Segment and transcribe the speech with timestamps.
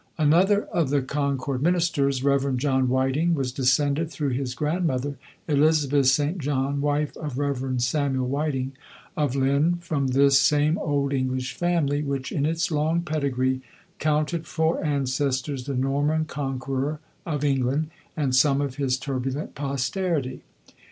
[0.17, 2.57] Another of the Concord ministers, Rev.
[2.57, 6.39] John Whiting, was descended, through his grandmother, Elizabeth St.
[6.39, 7.79] John, wife of Rev.
[7.79, 8.71] Samuel Whiting,
[9.15, 13.61] of Lynn, from this same old English family, which, in its long pedigree,
[13.99, 20.41] counted for ancestors the Norman Conqueror of England and some of his turbulent posterity.